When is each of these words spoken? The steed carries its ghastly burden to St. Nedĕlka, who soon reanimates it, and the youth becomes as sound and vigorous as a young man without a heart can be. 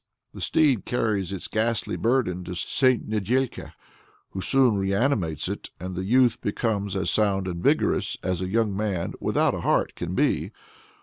The 0.33 0.41
steed 0.41 0.83
carries 0.85 1.31
its 1.31 1.47
ghastly 1.47 1.95
burden 1.95 2.43
to 2.45 2.55
St. 2.55 3.07
Nedĕlka, 3.07 3.73
who 4.31 4.41
soon 4.41 4.75
reanimates 4.75 5.47
it, 5.47 5.69
and 5.79 5.95
the 5.95 6.03
youth 6.03 6.41
becomes 6.41 6.95
as 6.95 7.11
sound 7.11 7.47
and 7.47 7.61
vigorous 7.61 8.17
as 8.23 8.41
a 8.41 8.47
young 8.49 8.75
man 8.75 9.13
without 9.19 9.53
a 9.53 9.61
heart 9.61 9.93
can 9.93 10.15
be. 10.15 10.49